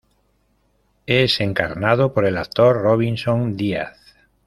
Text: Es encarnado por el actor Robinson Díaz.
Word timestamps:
Es 1.05 1.39
encarnado 1.41 2.11
por 2.11 2.25
el 2.25 2.37
actor 2.37 2.81
Robinson 2.81 3.55
Díaz. 3.55 3.99